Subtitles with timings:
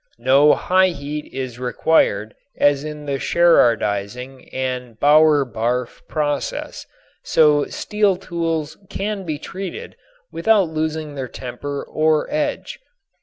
[0.17, 6.87] No high heat is required as in the Sherardizing and Bower Barff processes,
[7.21, 9.95] so steel tools can be treated
[10.31, 12.79] without losing their temper or edge.